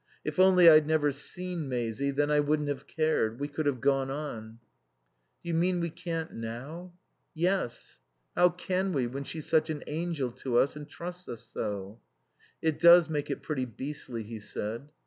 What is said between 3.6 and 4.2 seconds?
have gone